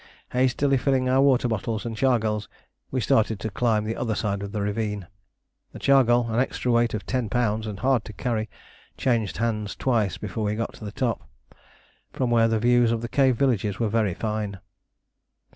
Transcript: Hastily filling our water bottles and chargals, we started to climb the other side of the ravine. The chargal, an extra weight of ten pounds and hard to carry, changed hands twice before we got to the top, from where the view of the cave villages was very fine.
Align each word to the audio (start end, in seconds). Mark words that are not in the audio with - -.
Hastily 0.31 0.77
filling 0.77 1.07
our 1.07 1.21
water 1.21 1.47
bottles 1.47 1.85
and 1.85 1.95
chargals, 1.95 2.47
we 2.89 2.99
started 2.99 3.39
to 3.39 3.51
climb 3.51 3.83
the 3.85 3.95
other 3.95 4.15
side 4.15 4.41
of 4.41 4.51
the 4.51 4.59
ravine. 4.63 5.05
The 5.73 5.79
chargal, 5.79 6.27
an 6.27 6.39
extra 6.39 6.71
weight 6.71 6.95
of 6.95 7.05
ten 7.05 7.29
pounds 7.29 7.67
and 7.67 7.77
hard 7.81 8.03
to 8.05 8.13
carry, 8.13 8.49
changed 8.97 9.37
hands 9.37 9.75
twice 9.75 10.17
before 10.17 10.45
we 10.45 10.55
got 10.55 10.73
to 10.73 10.85
the 10.85 10.91
top, 10.91 11.29
from 12.13 12.31
where 12.31 12.47
the 12.47 12.57
view 12.57 12.83
of 12.91 13.03
the 13.03 13.07
cave 13.09 13.35
villages 13.35 13.77
was 13.77 13.91
very 13.91 14.15
fine. 14.15 14.59